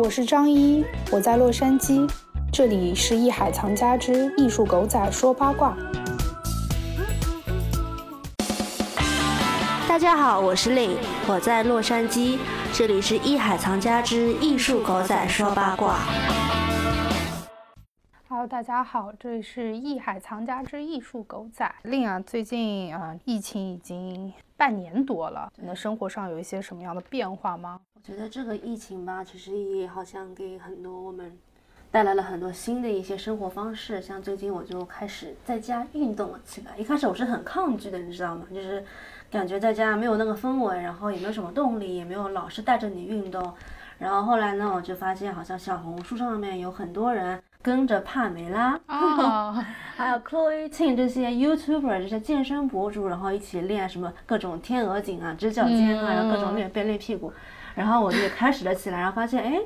[0.00, 2.08] 我是张一，我在洛杉矶，
[2.52, 5.76] 这里是艺海藏家之艺术狗仔说八卦。
[9.88, 12.38] 大家好，我是令，我在洛杉矶，
[12.72, 15.98] 这里是艺海藏家之艺术狗仔说八卦。
[18.28, 22.20] Hello，大家好，这里是艺海藏家之艺术狗仔令啊。
[22.20, 27.80] 最近啊，疫情已经半年多了，你的生活上有一些什么样的变化吗？
[27.94, 31.38] 我觉得这个疫情吧，其实也好像给很多我们
[31.92, 34.02] 带来了很多新的一些生活方式。
[34.02, 38.44] 像最近我就开始在家运动了起来，一开始我是很抗拒的，你知道吗？
[38.52, 38.84] 就是
[39.30, 43.54] 感觉在家没有那个氛围，然后也没有什么动力，也没有老是带着你运动。
[43.96, 48.78] 然后后来呢，我就发现好像小红书上面有很多人跟着帕梅拉，
[49.96, 57.32] 还有 Chloe Ting 这些 YouTuber 这些健身博主，然后一起练什么各种天鹅颈啊、直角肩啊，然后各种练背练屁股。
[57.74, 59.60] 然后我就开始了起来，然后发现哎，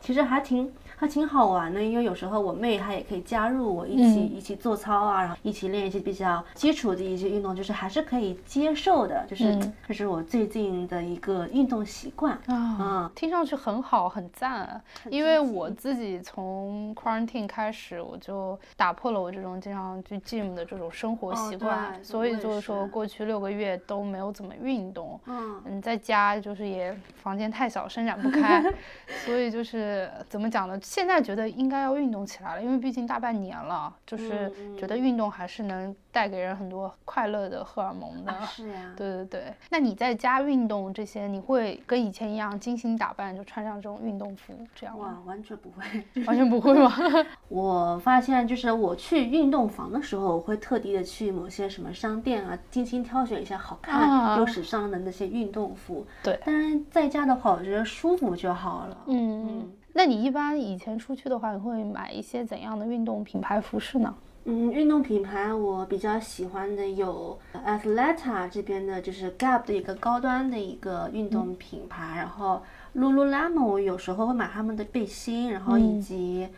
[0.00, 0.72] 其实还挺。
[1.04, 9.54] 还挺好玩的，因为有时候我妹她也可以加入我一起一起做操啊，然后一起练一些比较基础的一些运动，就是还是可以接受的，就是
[9.86, 28.64] 这是我最近的一个运动习惯啊，听上去很好很赞，因为我自己从 quarantine 开始，我就打破了我这种经常去 gym 的这种生活习惯，所以就是说过去六个月都没有怎么运动，嗯，在家就是也房间太小伸展不开，
[29.26, 30.78] 所以就是怎么讲呢？
[30.94, 35.94] 现在觉得应该要运动起来了，因为毕竟大半年了，就是觉得运动还是能。
[36.14, 39.54] 带给人很多快乐的荷尔蒙的， 是呀，对对对。
[39.68, 45.06] 那你在家运动这些，你会跟以前一样精心打扮，就穿上这种运动服这样吗？
[45.06, 45.84] 哇，完全不会，
[46.24, 46.92] 完全不会吗？
[47.50, 56.06] 我发现就是我去运动房的时候，我会特地的去某些什么商店啊，精心挑选一下好看又时尚的那些运动服。
[56.22, 58.96] 对，但是在家的话，我觉得舒服就好了。
[59.08, 59.72] 嗯嗯。
[59.96, 64.14] 那你一般以前出去的话，你会买一些怎样的运动品牌服饰呢？
[64.44, 72.62] 嗯，运动品牌我比较喜欢的有 Athleta 这边的，就是 Gap 的一个高端的一个运动品牌，然后
[72.94, 76.48] Lululemon 我有时候会买他们的背心，然后以及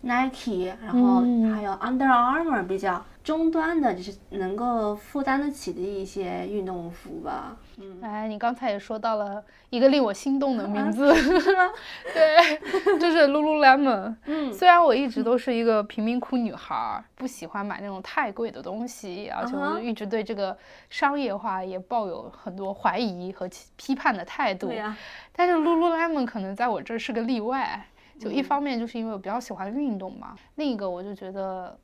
[0.00, 1.20] Nike，然后
[1.54, 3.04] 还有 Under Armour 比较。
[3.26, 7.56] 中端的，就是能够负担得起的一些运动服吧。
[7.76, 11.68] 嗯，哎，你刚才也说到了一个令我心动的名字， 是吗？
[12.14, 14.14] 对，就是 Lululemon。
[14.26, 20.56] 嗯，虽然我一直都是一个贫民窟女孩，不喜欢买那种太贵的东西，而且我一直对这个
[20.88, 24.68] 商业化也抱有很多怀疑和批判的态度。
[24.68, 24.96] 对呀。
[25.32, 27.84] 但是 Lululemon 可能在我这儿是个例外，
[28.20, 31.76] 就一方面就是因为我比较喜欢运动嘛，另一个我就觉得。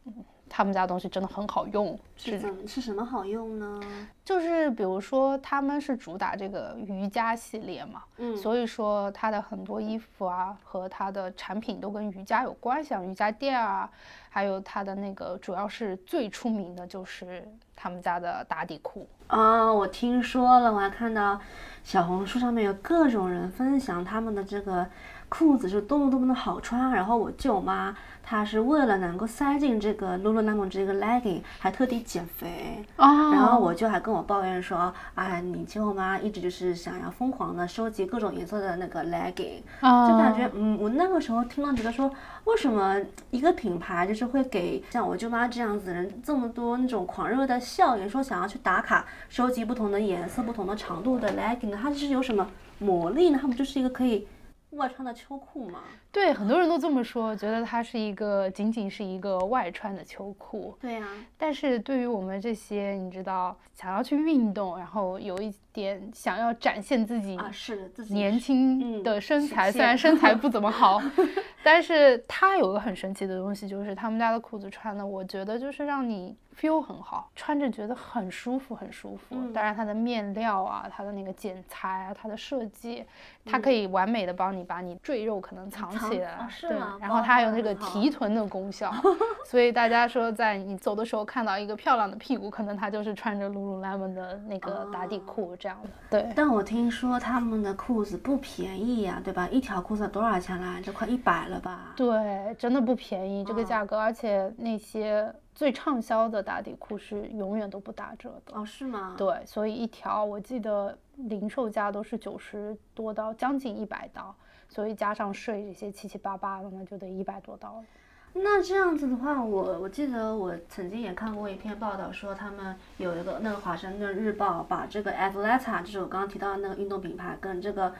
[0.55, 3.81] 他们家东西真的很好用，是怎是什么好用呢？
[4.23, 13.91] 就是比如说他们是主打这个瑜伽系列嘛，嗯，所以说它的很多衣服啊和它的产品都跟瑜伽有关系，像瑜伽垫啊，
[14.29, 21.41] 还有它的那个主要是最出名的就是他们家的打底裤啊，我听说了，我还看到
[21.83, 24.87] 小红书上面有各种人分享他们的这个
[25.33, 27.97] 裤子是多么多么的好穿，然后我舅妈。
[28.25, 32.85] 她是为了能够塞进这个 Lululemon 这个 legging，还特地减肥。
[32.97, 33.33] 哦。
[33.33, 42.09] 然后我就还跟我抱怨说，哎，你舅妈一直就是想要疯狂的收集各种颜色的那个 legging，就感觉，嗯，我那个时候听了觉得说，
[42.45, 42.97] 为什么
[43.31, 52.47] 一个品牌就是会给像我舅妈这样子人这么多那种狂热的效应，说想要去打卡收集不同的颜色、不同的长度的 legging，它就是有什么
[52.79, 53.39] 魔力呢？
[53.43, 54.29] 它不就是一个可以
[54.73, 55.83] 卧穿的秋裤吗？
[56.13, 60.77] 对，很多人都这么说，觉得它是一个仅仅是一个外穿的秋裤。
[60.79, 61.09] 对呀，
[61.39, 71.01] 但是对于我们这些你知道想要去运动，然后有一点想要展现自己啊，是自己年轻的身材，虽然身材不怎么好，
[71.65, 79.35] 但是它有个很神奇的东西，就是他们家的裤子穿的，我觉得就是让你 feel 很好，穿着觉得很舒服，很舒服。
[79.55, 83.03] 当然它的面料啊，它的那个剪裁啊，它的设计，
[83.47, 85.91] 它可以完美的帮你把你赘肉可能藏。
[86.02, 86.71] 起来，对，
[87.01, 88.93] 然后它还有那个提臀的功效，
[89.47, 95.89] 所以大家说在你走的时候看到一个漂亮的屁股，可能它就是穿着 lululemon 的那个打底裤这样的。
[96.11, 99.49] 对，但我听说他们的裤子不便宜呀，对吧？
[99.49, 100.81] 一条裤子多少钱来？
[100.81, 101.93] 就快一百了吧？
[101.97, 108.59] 对，真的不便宜这个价格，而且那些最畅销的打底裤是永远都不打折的。
[108.59, 109.15] 哦，是吗？
[109.17, 114.35] 对，所以一条我记得零售价都是九十多刀，将近一百刀。
[114.73, 117.85] 所以加上税这些七七八八的，那就得一百多刀了。
[118.33, 127.93] 那这样子的话，我我记得我曾经也看过一篇报道，说他们有一个那个华盛顿日报把这个 Athleta，就是我刚刚提到的那个运动品牌，跟这个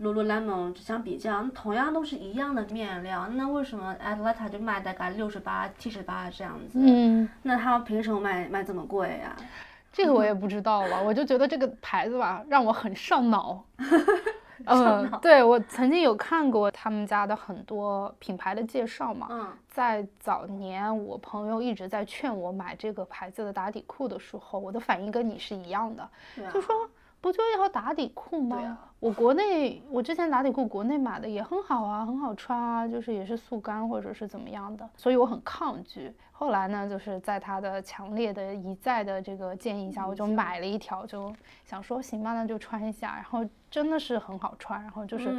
[0.00, 6.80] Lululemon 相比较，那同样都是一样的面料，那为什么 Athleta 就卖大概六十八、七十八这样子？
[6.82, 9.36] 嗯，那它凭什么卖卖这么贵呀、
[9.92, 13.64] 这个我也不知道了，我就觉得这个牌子吧，让我很上脑。
[14.66, 19.48] 嗯，对我曾经有看过他们家的很多品牌的介绍嘛，嗯。
[19.68, 26.08] 在早年我朋友一直在劝我买这个牌子的打底裤的时候，我的反应跟你是一样的，
[26.52, 26.74] 就说
[27.20, 28.56] 不就一条打底裤吗？
[28.56, 28.84] 啊。
[29.00, 36.12] 我国内我之前打底裤国内买的也很好啊，很好穿啊，就是也是速干或者是怎么样的，所以我很抗拒。
[36.32, 41.32] 后来呢，就是在他的强烈的一再的这个建议下，我就买了一条，就
[41.64, 45.32] 想说行吧，那就穿一下，然后真的是很好穿，然后就是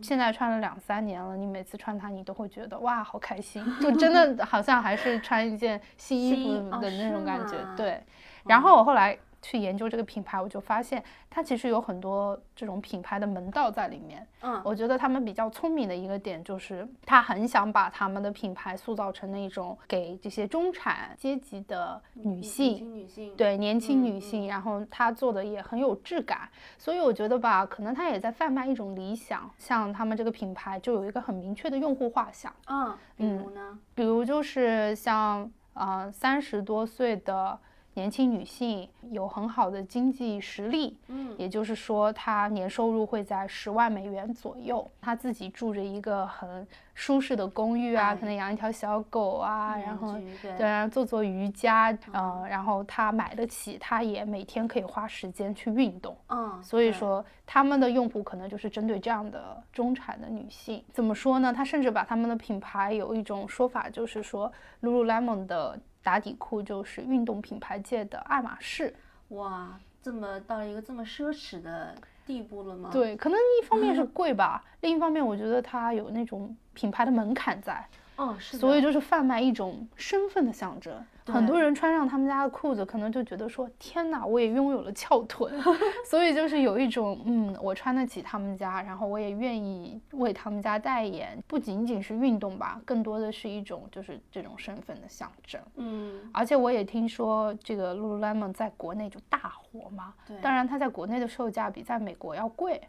[0.00, 7.56] 现在穿了两三年了，你每次穿它，你都会觉得哇，好开心，就真的 好像还是穿一件新衣服的那种感觉。
[7.76, 8.00] 对，
[8.44, 14.26] 然后我后来去研究这个品牌，我就发现它其实有很多这种品牌的门道在里面。
[14.40, 26.48] 嗯我觉得他们比较聪明的一个点就是，他很想把他们的品牌塑造成那种给这些中产阶级的女年性轻女性，对年轻嗯女性，然后他做的也很有质感，
[26.78, 29.50] 所以我觉得吧，可能他也在贩卖一种理想。
[29.58, 33.78] 像他们这个品牌就有一个很明确的用户画像，嗯，比如呢？
[33.94, 37.58] 比如就是像呃三十多岁的
[37.94, 41.34] 年轻女性，有很好的经济实力，嗯。
[41.38, 56.16] 也就是说她年收入会在十万美元左右，她自己住着一个很舒适的公寓啊，哎可能养一条小狗啊，然后居对对，然后做做瑜伽，嗯，然后他买得起，他也每天可以花时间去运动。
[56.28, 60.84] 嗯，所以说，他们的用户可能就是针对这样的中产的女性。
[60.92, 61.52] 怎么说呢？
[61.52, 64.52] 他甚至把他们的品牌有一种说法，就是说
[64.82, 68.94] ，Lululemon 的打底裤就是运动品牌界的爱马仕。
[69.28, 71.94] 哇，这么到了一个这么奢侈的
[72.26, 77.86] 地步了吗？，对，可能一方面是 贵吧，另一方面我觉得它有那种品牌的门槛在，
[78.16, 80.94] 哦，是的，所以就是贩卖一种身份的象征。
[81.26, 85.52] 很多人穿上他们家的裤子，可能就觉得说：“天哪，我也拥有了翘臀。
[86.08, 95.60] ”所以就是有一种，嗯，我穿得起他们家，然后我也愿意为他们家代言，不仅仅是运动吧，更多的是一种就是这种身份的象征。
[95.76, 100.36] 嗯，而且我也听说这个 Lululemon 在国内就大火嘛，对。
[100.40, 102.80] 当然它在国内的售价比在美国要贵，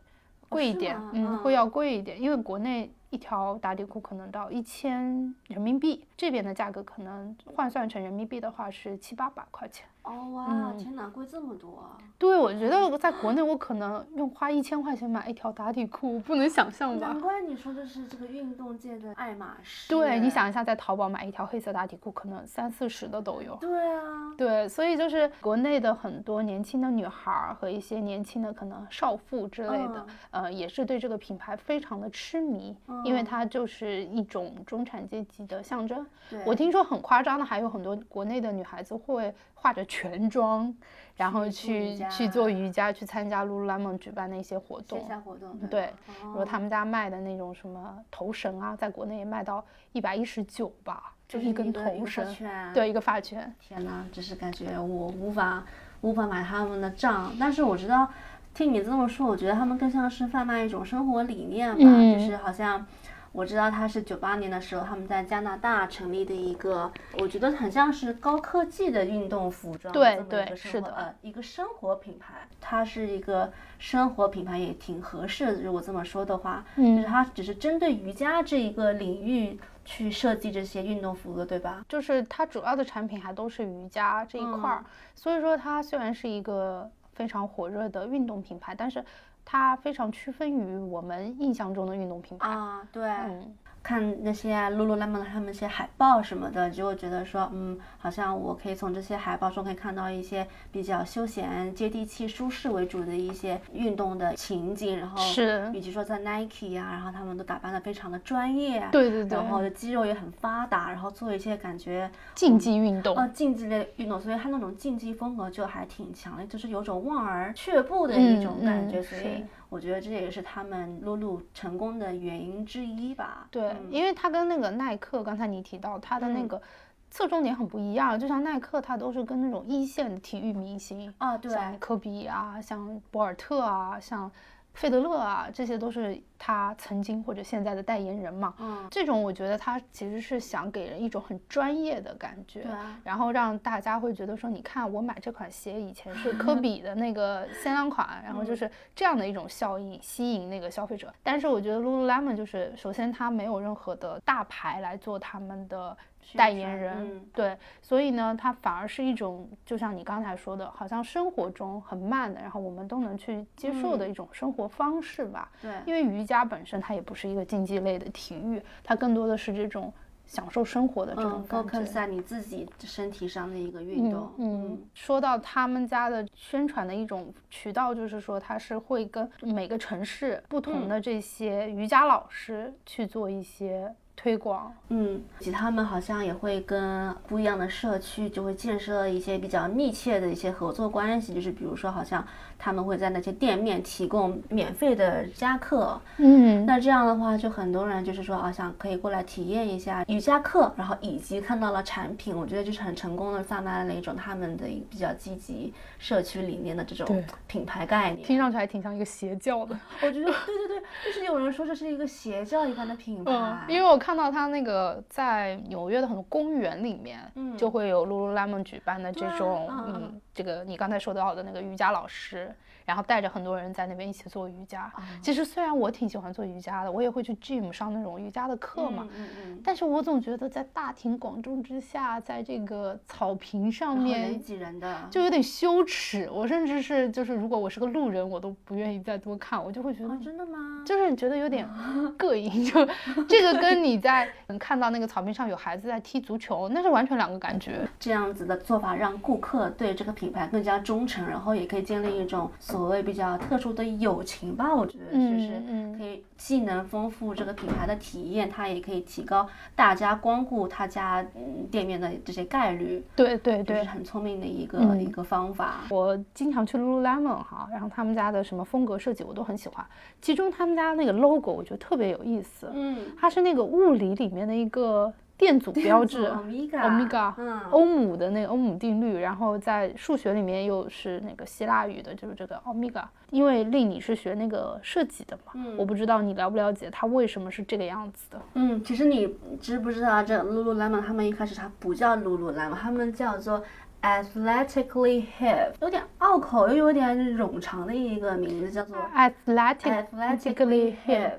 [0.49, 1.11] 贵一点，吗？
[1.13, 9.85] 嗯，会要贵一点，因为国内一条打底裤可能到一千人民币，这边的价格可能换算成人民币的话是七八百块钱。
[10.01, 11.95] 哦哇，嗯天哪，贵这么多啊！
[12.17, 17.21] 对，我觉得在国内我可能用花一千块钱买一条打底裤，不能想象吧难？
[17.21, 19.87] 怪你说这是这个运动界的爱马仕。
[19.87, 23.55] 对，你，想一下，在淘宝买一条黑色打底裤，可能三四十的都有。
[23.61, 36.05] 对啊，对，所以就是国内的很多年轻的女孩儿和一些年轻的可能少妇之类的，呃，也是对这个品牌非常的痴迷，因为嗯它就是一种中产阶级的象征。
[36.45, 40.73] 我听说很夸张的，还有很多国内的女孩子会化着全妆，
[41.15, 45.07] 然后去去去做瑜伽，去参加 Lululemon 举办的一些活动线。
[45.07, 45.93] 下活动，对吧，
[46.33, 52.25] 如他们家卖的那种什么头绳啊，在国内也卖到一百一十九吧，就就是一根头绳，
[52.73, 53.53] 对，一个发圈。
[53.59, 55.63] 天呐，只是感觉我无法
[56.01, 58.07] 无法买他们的账，但是我知道，
[58.53, 62.85] 听你这么说，我觉得他们更像是贩卖一种生活理念吧，嗯就是好像。
[63.31, 75.63] 我知道他是九八年的时候，他们在加拿大成立的一个，我觉得很像是高科技的运动服装，对这么一对个生是的活呃，一个生活品牌，它是一个生活品牌，也挺合适的。
[75.63, 81.83] 如果这么说的话，嗯就是它只是针对瑜伽这一个领域去设计这些运动服的，对吧？
[81.89, 89.03] 就是它主要的产品还都是瑜伽这一块儿，所以说它虽然是一个非常火热的运动品牌，但是
[89.45, 92.49] 它非常区分于我们印象中的运动品牌。
[92.49, 105.69] 啊，对，嗯，看那些 Lululemon 的他们一些海报什么的，就会觉得说，嗯，好像我可以从这些海报中可以看到一些比较休闲、接地气、舒适为主的一些运动的情景，然后是。
[105.73, 109.37] 以及说在 Nike 啊，然后他们都打扮的非常的专业，对对对。
[109.37, 113.13] 然后肌肉也很发达，然后做一些感觉竞技运动。
[113.17, 123.47] 呃竞技类运动，所以他那种竞技风格就还挺强的，就是有种望而却步的一种感觉，嗯嗯所以是我觉得这也是他们露露成功的原因之一吧。
[123.49, 126.61] 对，嗯因为它跟那个耐克，刚才你提到它的那嗯个
[127.09, 134.31] 侧重点很不一样，就像耐克，它都是跟那种一线的体育明星，啊，对，像科比啊，像博尔特啊，像
[134.73, 138.53] 费德勒啊，这些都是他曾经或者现在的代言人嘛。
[138.59, 142.65] 嗯，这种我觉得他其实是想给人一种很专业的感觉，
[143.03, 151.13] 然后让大家会觉得说，你看我买这款鞋以前是科 比的那个限量款，然后就是这样的一种效应吸引那个消费者。
[151.21, 155.95] 但是我觉得 Lululemon 就是首先它没有任何的大牌来做他们的。
[156.35, 165.51] 代言人对，所以呢，它反而是一种，就像你刚才说的，好像生活中很慢的，然后我们都能去接受的一种生活方式吧。
[165.61, 169.93] 对，因为瑜伽本身它也不是一个竞技类的体育，它更多的是这种
[170.25, 171.79] 享受生活的这种感觉。
[171.79, 174.31] focus 在你自己身体上的一个运动。
[174.37, 183.93] 嗯，说到他们家的宣传的一种渠道，就是说它是会跟每个城市不同的这些瑜伽老师去做一些。
[184.15, 192.25] 推广，嗯，及他们好像也会跟不一样的社区就会建设一些比较密切的一些合作关系，就是比如说好像
[192.63, 213.97] 他们会在那些店面提供免费的加课，嗯，那这样的话就很多人就是说啊想可以过来体验一下瑜伽课，然后以及看到了产品，我觉得就是很成功的放大了一种他们的比较积极社区理念的这种品牌概念，听上去还挺像一个邪教的，我觉得对对对，就是有人说这是一个邪教一般的品牌，因为我。
[214.03, 217.19] 看到他那个在纽约的很多公园里面，
[217.57, 222.53] 就会有 Lululemon 举办的这种，嗯，这个你刚才说到的那个瑜伽老师。
[222.85, 224.91] 然后带着很多人在那边一起做瑜伽。
[225.21, 229.07] 其实虽然我挺喜欢做瑜伽的，我也会去 gym 上那种瑜伽的课嘛。
[229.15, 229.61] 嗯嗯。
[229.63, 236.29] 但是我总觉得在大庭广众之下，在这个草坪上面，人挤人的，就有点羞耻。
[236.31, 240.83] 我甚至是就是如果我是个路人，我都不愿意再多看，我就会觉得真的吗？
[240.85, 241.67] 就是觉得有点
[242.17, 242.65] 膈应。
[242.65, 242.85] 就
[243.27, 247.87] 这个跟你在能看到那个草坪上有孩子在踢足球，那是完全两个感觉。
[247.99, 252.51] 这样子的做法让顾客对这个品牌更加忠诚，然后也可以建立一种。
[252.73, 255.61] 所谓比较特殊的友情吧，我觉得就是
[255.95, 261.23] 可以既能丰富这个品牌的体验，它也可以提高大家光顾他家
[261.69, 263.05] 店面的这些概率。
[263.15, 265.81] 对对对，是很聪明的一个一个方法。
[265.91, 269.85] 我经常去 Lululemon 哈，然后他们家的什么风格设计我都很喜欢，
[270.19, 272.71] 其中他们家那个 logo 我觉得特别有意思。
[272.73, 275.13] 嗯，它是那个物理里面的一个。
[275.43, 276.29] 电阻标志
[276.71, 283.05] ，omega，嗯，欧姆的那个欧姆定律，然后在数学里面又是那个希腊语的，就是这个欧米伽。
[283.29, 288.41] 因为令你是学那个设计的嘛，嗯，我不知道你了不了解它为什么是这个样子的。
[288.53, 293.61] 嗯，其实你知不知道这 lululemon 他们一开始它不叫 lululemon，他们叫做
[294.01, 301.33] athletically hip，有点拗口又有点冗长的一个名字，叫做 athletically hip。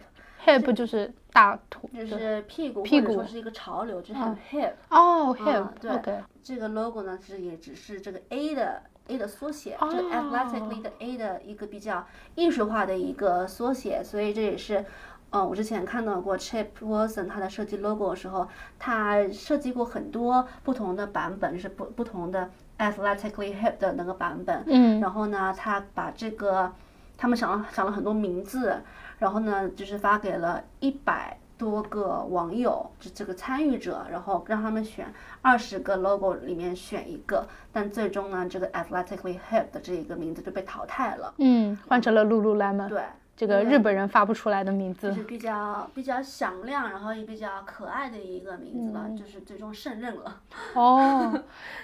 [0.45, 4.71] hip 就是大腿，就是屁股，屁股说是一个潮流，就很 hip。
[4.89, 6.23] 哦，hip，对。
[6.45, 14.85] 这个 logo 呢，是也只是这个 A 的 A 的缩写，这个 athletically 的 A 的一个比较艺术化的一个缩写，所以这也是，
[15.31, 18.47] 嗯，我之前看到过 Chip Wilson 他的设计 logo 的时候，
[18.79, 22.49] 他设计过很多不同的版本，是不不同的
[22.79, 24.63] athletically hip 的那个版本。
[24.69, 25.01] 嗯。
[25.01, 26.73] 然后呢，他把这个，
[27.17, 28.81] 他们想了想了很多名字。
[29.25, 35.07] 然后呢，就是发给了一百多个网友，这这个参与者，然后让他们选
[35.41, 43.03] 二十个 logo 里面选一个，但最终呢，这个 athletically hip 的这一个名字就被淘汰了，嗯，换成了 lululemon，对，
[43.35, 50.41] 这个日本人发不出来的名字，就是比较比较响亮，然后也比较可爱的一个名字吧，就是最终胜任了。
[50.75, 51.33] 哦，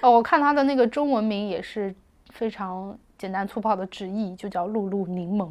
[0.02, 1.94] 哦，我看他的那个中文名也是
[2.28, 5.48] 非常简单粗暴的直译，就叫露露柠檬。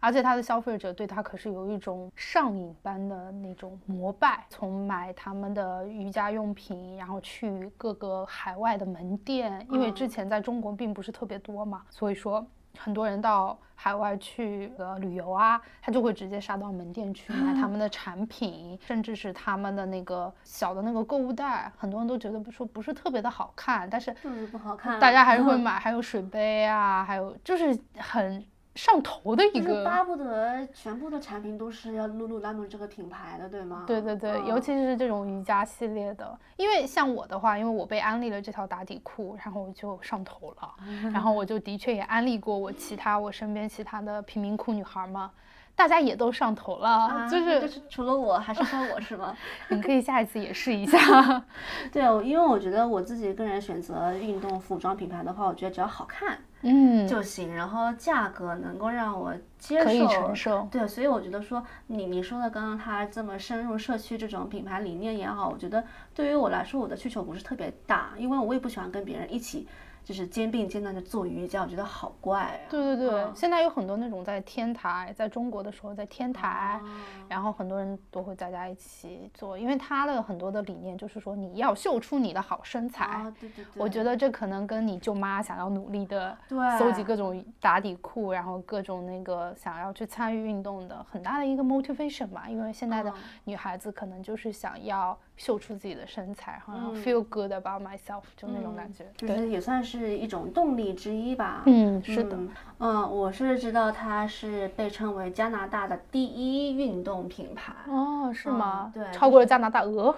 [0.00, 12.46] 而且他的消费者对他可是有一种上瘾般的那种膜拜，从买他们的瑜伽用品，然后去各个海外的门店，因为之前在中国并不是特别多嘛，所以说
[12.78, 28.44] 很多人到海外去呃旅游啊，他就会直接杀到门店去买他们的产品，甚至是他们的那个小的那个购物袋，很多人都觉得不说不是特别的好看，但是就是不好看，大家还是会买，还有水杯啊，还有就是很。
[28.78, 33.82] 上头的一个，巴不得全部的产品都是要 lululemon 这个品牌的，对吗？
[33.88, 40.72] 对对对，尤其是这种瑜伽系列的，因为像我的话，因为我被安利了这条打底裤，然后我就上头了，
[41.12, 45.32] 然后我就的确也安利过我其他我身边其他的贫民窟女孩嘛。
[45.74, 49.36] 大家也都上头了，就是除了我还是说我是吗？
[49.70, 50.98] 你可以下一次也试一下。
[51.92, 60.68] 对，因为我觉得我自己个人选择运动服装品牌的话，我觉得只要好看，嗯就行，然后价格能够让我接受，可以承受。
[60.70, 65.84] 对，所以我觉得说你你说的刚刚他这么深入社区这种品牌理念也好，我觉得
[66.14, 69.68] 对于我来说我的需求不是特别大，因为我也不喜欢跟别人一起。
[70.08, 72.60] 就是肩并肩的做瑜伽，我觉得好怪啊。
[72.70, 76.88] 对对对，嗯现在有很多那种在天台，在中国的时候在天台，哦
[77.28, 83.04] 然后很多人都会大家一起做，因为他的很多的理念就是说你要秀出你的好身材。
[83.04, 92.46] 啊，对对对，我觉得这可能跟你舅妈想要努力的对搜集各种打底裤，然后各种那个想要去参与运动的很大的一个 motivation 吧。
[92.48, 99.06] 因为现在的嗯女孩子可能就是想要秀出自己的身材，然后嗯 feel good about myself，就那种感觉。
[99.16, 101.62] 对，就是也算是一种动力之一吧。
[101.64, 102.36] 嗯，是的。
[102.36, 107.72] 嗯，嗯，我是知道它是被称为加拿大的第一运动品牌。
[107.86, 108.90] 哦，是吗？
[108.92, 110.14] 对超过了加拿大鹅。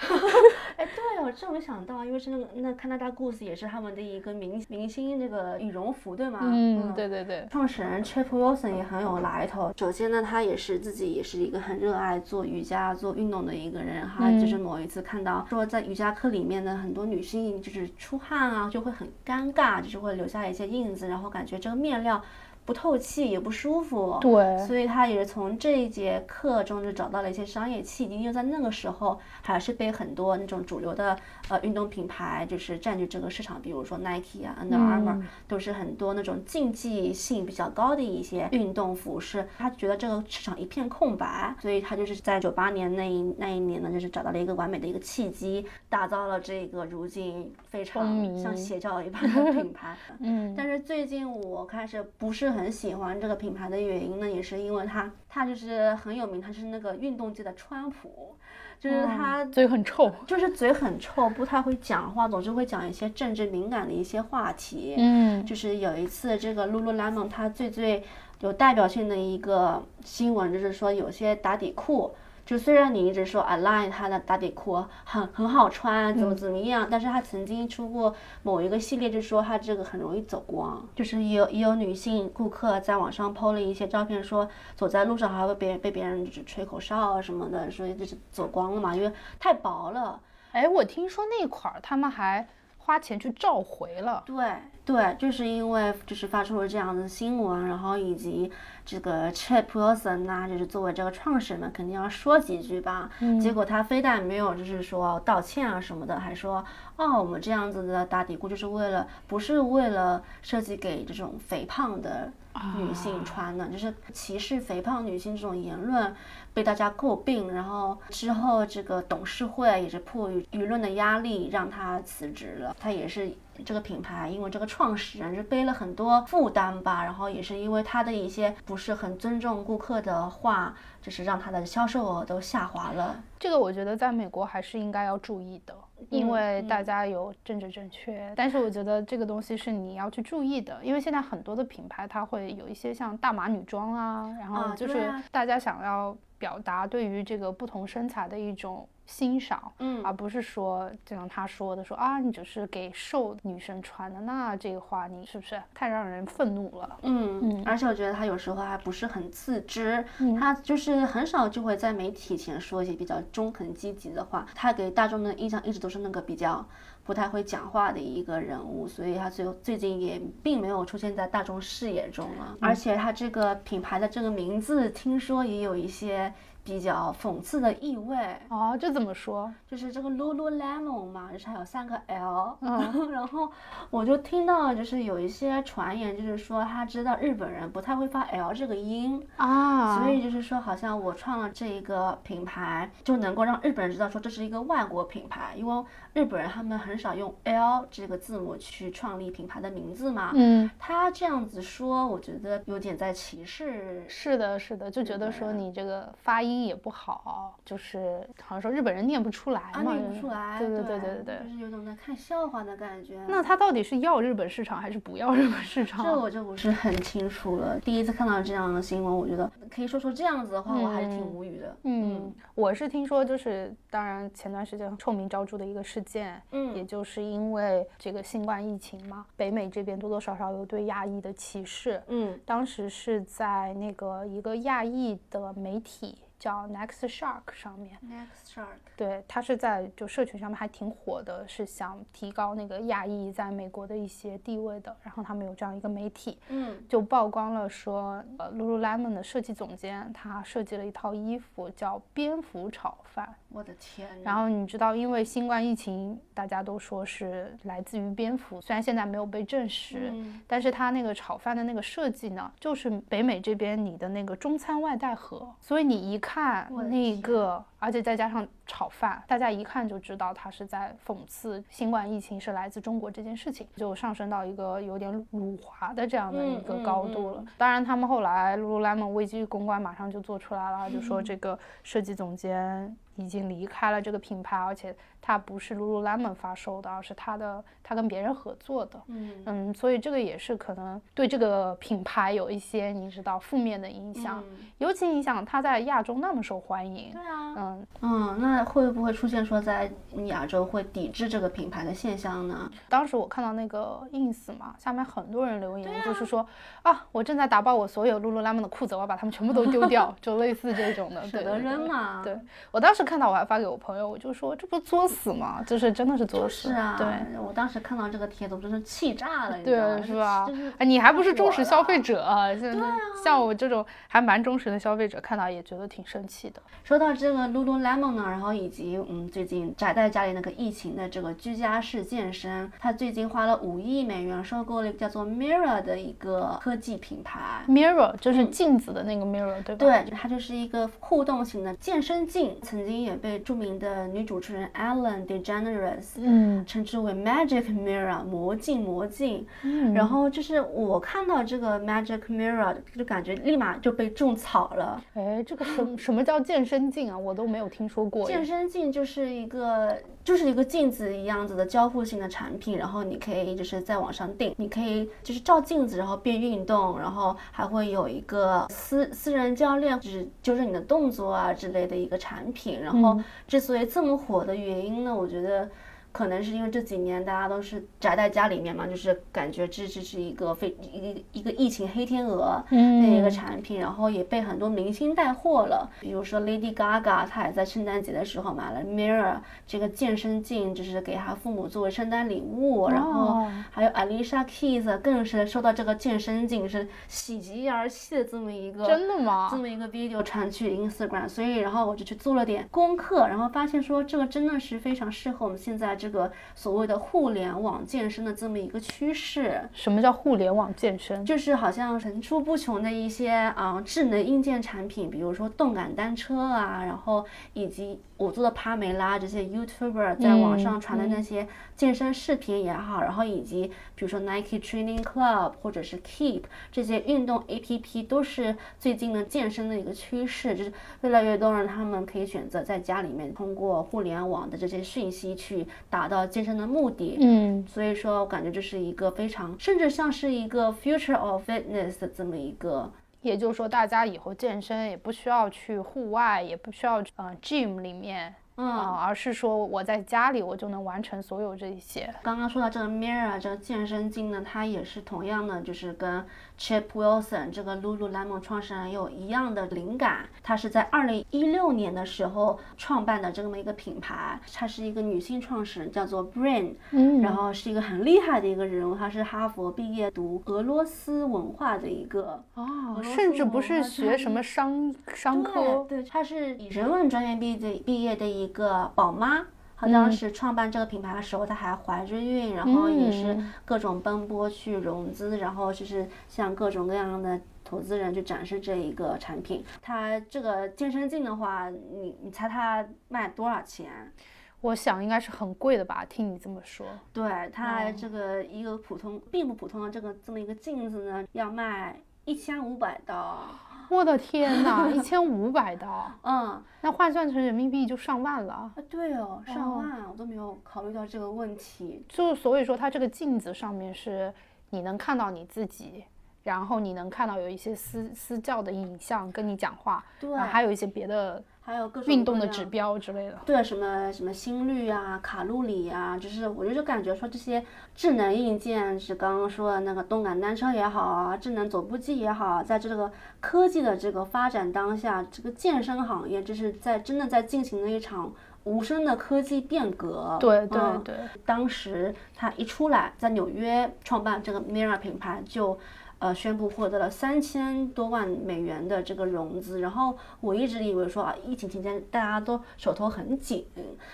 [0.76, 6.40] 哎，对，我真没想到，因为是那个那 Canada Goose 也是他们的一个明明星那个羽绒服，对吗？
[6.42, 7.46] 嗯，对对对。
[7.50, 9.72] 创始人 Chip Wilson 也很有来头。
[9.76, 14.08] 首先呢，他也是自己也是一个很热爱做瑜伽、做运动的一个人。
[14.08, 22.22] 哈，就是某一次看到说在瑜伽课里面呢，很多女性就是出汗啊，就会很尴尬，就是会留下一些印子，然后感觉这个面料。
[22.64, 24.58] 不透气也不舒服，对。
[24.66, 31.16] 所以他也是从这一节课中就找到了一些商业契机，因为在那个时候还是被很多那种主流的
[31.50, 49.96] 呃运动品牌就是占据这个市场，比如说 Nike 啊、Under Armour、都是很多那种竞技性比较高的一些运动服饰，他觉得这个市场一片空白，所以他就是在九八年那一那一年呢，就是找到了一个完美的一个契机，打造了这个如今非常像邪教一般的 品牌。
[50.20, 58.36] 嗯，但是最近我开始不是很喜欢这个品牌的原因呢，也是因为它它就是很有名，它是那个运动界的川普，
[58.80, 60.10] 就是他嘴很臭。
[60.26, 64.94] 就是嘴很臭，不太会讲话，总是会讲一些政治敏感的一些话题。
[64.96, 68.02] 嗯，就是有一次这个 Lululemon 它最最
[68.40, 72.10] 有代表性的一个新闻，就是说有些打底裤。
[72.50, 90.18] 就虽然你一直说 Align 它的打底裤很很好穿，怎么怎么样，但是它曾经出过某一个系列，就说它这个很容易走光，就是也有也有女性顾客在网上 PO 了一些照片，说走在路上还会被被别人就是吹口哨啊什么的，所以就是走光了嘛，因为太薄了。
[90.50, 94.24] 哎，我听说那块儿他们还花钱去召回了。
[94.26, 94.44] 对
[94.84, 98.50] 对，就是因为就是发出了这样的新闻，然后以及
[98.90, 103.08] 这个 Chip Wilson 呐、就是作为这个创始人嘛，肯定要说几句吧。
[103.40, 106.64] 结果他非但没有就是说道歉啊什么的，还说
[106.96, 112.32] 哦，我们这样子的打底裤就是为了不是为了设计给这种肥胖的
[112.76, 116.12] 女性穿的，就是歧视肥胖女性这种言论
[116.52, 122.74] 被大家诟病，然后之后这个董事会也是迫于舆论的压力让他辞职了。
[122.80, 123.32] 他也是
[123.64, 133.22] 这个品牌，因为这个创始人是背了很多负担吧，然后也是因为他的一些不是很尊重顾客的话，就是让他的销售额都下滑了。
[133.38, 135.74] 这个我觉得在美国还是应该要注意的，
[136.10, 156.96] 因嗯为大家有政治正确，但是我觉得这个东西是你要去注意的，因为现在很多的品牌它会有一些像大码女装啊，然后就是大家想要表达对于这个不同身材的一种欣赏，嗯而不是说就像他说的说啊你只是给瘦女生穿的，那这个话你是不是太让人愤怒了？
[157.02, 164.46] 嗯嗯，而且我觉得他有时候还不是很自知，嗯他就是很少就会在媒体前说一些比较中肯积极的话。
[164.54, 166.64] 他给大众的印象一直都是那个比较
[167.02, 172.56] 不太会讲话的一个人物，所以他最后最近也并没有出现在大众视野中了。
[172.60, 176.32] 而且他这个品牌的这个名字，听说也有一些
[176.70, 178.16] 比较讽刺的意味。
[178.48, 179.52] 哦，这怎么说？
[179.66, 183.50] 就是这个 Lululemon 嘛，就是还有三个 L，、嗯 然后
[183.90, 200.30] 我就听到就是有一些传言，就是说他知道日本人不太会发 L 这个音，啊，所以就是说好像我创了这一个品牌，就能够让日本人知道说这是一个外国品牌，因为日本人他们很少用 L 这个字母去创立品牌的名字嘛。
[200.34, 200.70] 嗯。
[200.78, 213.24] 他这样子说，我觉得有点在歧视是的，是的，就觉得说你这个发音也不好，就是好像说日本人念不出来啊，嘛，念不出来，对对对对对对就是有种在看笑话的感觉。
[213.28, 216.04] 那他到底是要日本市场还是不要日本市场？
[216.04, 217.78] 这我就不是很清楚了。
[217.80, 221.76] 第一次看到这样的新闻，我觉得可以说说这样子的话，我还是挺无语的。
[221.84, 232.02] 嗯，我是听说，就是当然前段时间臭名昭著的一个事件，嗯也就是因为这个新冠疫情嘛，北美这边多多少少有对亚裔的歧视。
[232.08, 237.96] 嗯当时是在那个一个亚裔的媒体叫 Next Shark 上面。
[238.02, 244.96] Next Shark，对，它是在就社群上面还挺火的，是想提高那个亚裔在美国的一些地位的。
[245.02, 253.32] 然后他们有这样一个媒体，嗯，就曝光了说，呃，Lululemon 的设计总监他设计了一套衣服叫蝙蝠炒饭。
[253.50, 266.29] 我的天，然后你知道，因为新冠疫情，大家都说是来自于蝙蝠，虽然现在没有被证实，嗯但是它那个炒饭的那个设计呢，就是北美这边你的那个中餐外带盒，所以你一看
[266.70, 277.38] 我的那个，而且再加上炒饭，大家一看就知道他是在讽刺新冠疫情是来自中国这件事情，就上升到一个有点辱华的这样的一个高度了。
[277.40, 289.00] 嗯当然，他们后来 Lululemon 危机公关马上就做出来了，就说这个设计总监已经离开了这个品牌，而且它不是 Lululemon 发售的，而是他的他跟别人合作的。
[289.06, 297.12] 嗯嗯，所以这个也是可能对这个品牌有一些你知道负面的影响，嗯尤其影响它在亚洲那么受欢迎。
[297.12, 299.90] 对啊，嗯，嗯，那会不会出现说在
[300.26, 302.70] 亚洲会抵制这个品牌的现象呢？
[302.88, 306.46] 当时我看到那个 ins 嘛，下面很多人留言，啊就是说
[306.82, 311.20] 啊，我正在打包我所有 lululemon 的裤子，我要把它们全部都丢掉， 就类似这种的。
[311.28, 312.22] 舍得扔嘛？
[312.24, 312.38] 对
[312.70, 315.60] 我当时看到我还发给我朋友，我就说这不是作死吗？
[315.66, 316.68] 就是真的是作死。
[316.68, 317.08] 是啊，对。
[317.44, 319.96] 我当时看到这个帖子，我真是气炸了，你知道吗？
[319.96, 320.72] 对，是吧就是？
[320.78, 322.54] 哎，你还不是忠实消费者啊？
[322.56, 326.62] 像啊像我这种还蛮忠实的消费者，看到也觉得挺生气的。
[326.84, 337.64] 说到这个 Lululemon 呢，然后以及嗯最近宅在家里那个疫情的这个居家式健身，他最近花了五亿美元收购了一个叫做 Mirror 的一个科技品牌。
[337.66, 339.78] Mirror 就是镜子的那个 mirror，对吧？
[339.78, 349.46] 对，它就是一个互动型的健身镜，曾经也被著名的女主持人 Ellen DeGeneres 嗯称之为 Magic Mirror 魔镜魔镜。
[349.62, 355.02] 嗯，然后就是我看到这个 Magic Mirror，就感觉立马就被种草了。
[355.14, 357.16] 哎，这个什 什么叫健身镜啊？
[357.16, 358.26] 我都没有听说过。
[358.26, 372.79] 健身镜就是一个就是一个镜子一样子的交互性的产品，然后你可以就是在网上订，你可以就是照镜子，然后变运动，然后还会有一个私私人教练，就是纠正你的动作啊之类的一个产品。
[372.80, 375.68] 然后之所以这么火的原因呢，我觉得。
[376.12, 385.88] 可能是因为这几年大家都是宅在家里面嘛，就是感觉这这是一个非一个一个疫情黑天鹅的一个嗯产品，然后也被很多明星带货了。
[386.00, 392.88] 比如说 Lady Gaga，她也在圣诞节的时候买了 Mirror 这个健身镜，就是给她父母作为圣诞礼物。
[392.88, 399.56] 然后哦还有 Alicia Keys 更是收到这个健身镜是喜极而泣的这么一个真的吗这？
[399.56, 409.60] 么一个 video 传去 Instagram，所以然后我就去做了点功课，然后发现说这个真的是非常适合我们现在这个所谓的互联网健身的这么一个趋势。
[409.74, 411.22] 什么叫互联网健身？
[411.26, 437.16] 就是好像层出不穷的一些啊、智能硬件产品，比如说动感单车啊，然后以及我做的帕梅拉这些 YouTuber 在网上传的那些健身视频也好，然后以及比如说 Nike Training Club 或者是 Keep 这些运动 APP 都是最近的健身的一个趋势，就是越来越多人他们可以选择在家里面通过互联网的这些讯息去达到健身的目的。
[437.18, 452.12] 嗯，所以说，我感觉这是一个非常，甚至像是一个 future of fitness 的这么一个，也就是说，大家以后健身也不需要去户外，也不需要呃 gym 里面啊、嗯，而是说我在家里我就能完成所有这一些。
[452.22, 456.24] 刚刚说到这个 Mirror 这个健身镜呢，它也是同样的，就是跟
[456.58, 460.28] Chip Wilson 这个 Lululemon 创始人有一样的灵感。
[460.42, 479.46] 他是在二零一六年的时候创办的这么一个品牌，她是一个女性创始人，叫做 Brain，嗯然后是一个很厉害的一个人物，她是哈佛毕业读俄罗斯文化的一个哦甚至不是学什么商商科，对，对，她是以人文专业毕业的毕业的一个宝妈。
[479.76, 489.64] 她当嗯时创办这个品牌的时候，她还怀着孕，然后也是嗯各种奔波去融资，然后就是向各种各样的投资人去展示这一个产品。
[489.80, 494.12] 她这个健身镜的话，你你猜它卖多少钱？
[494.60, 496.04] 我想应该是很贵的吧？
[496.04, 503.46] 听你这么说，对，它哦这个一个普通并不普通的这个这么一个镜子呢，要卖一千五百刀。
[503.90, 508.54] 我的天 呐，一千五百刀，嗯，那换算成人民币就上万了。
[508.54, 512.04] 啊，对哦，上哦万，我都没有考虑到这个问题。
[512.08, 514.32] 就所以说，它这个镜子上面是
[514.70, 516.04] 你能看到你自己，
[516.44, 523.38] 然后你能看到有一些私私教的影像跟你讲话，对然后还有一些别的还有各种运动的指标之类的。
[523.46, 538.32] 对，什么什么心率啊、卡路里啊，就是我就是感觉说这些智能硬件，是刚刚说的那个动感单车也好啊，智能走步机也好，在这个科技的这个发展当下，这个健身行业就是在真的在进行了一场
[538.64, 540.36] 无声的科技变革。
[540.40, 541.14] 对对嗯对，
[541.46, 545.78] 当时他一出来，在纽约创办这个 Mira 品牌就。
[546.20, 553.66] 呃，宣布获得了三千多万美元的这个融资，然后我一直以为说啊，疫情期间大家都手头很紧，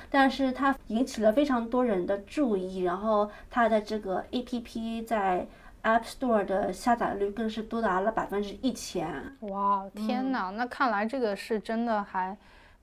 [0.08, 5.48] 但是它引起了非常多人的注意，然后它的这个 APP 在
[5.82, 9.36] App Store 的下载率更是多达了百分之一千。
[9.40, 12.36] 哇，天呐，那看来这个是真的还